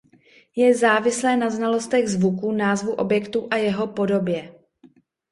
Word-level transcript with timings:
Je 0.55 0.73
závislé 0.75 1.37
na 1.37 1.49
znalostech 1.49 2.07
zvuku 2.07 2.51
názvu 2.51 2.93
objektu 2.93 3.47
a 3.51 3.55
jeho 3.55 3.87
podobě. 3.87 4.53